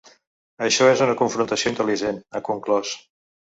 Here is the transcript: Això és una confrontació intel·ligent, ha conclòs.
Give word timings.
Això 0.67 0.87
és 0.93 1.03
una 1.07 1.17
confrontació 1.19 1.75
intel·ligent, 1.75 2.19
ha 2.41 2.45
conclòs. 2.51 2.99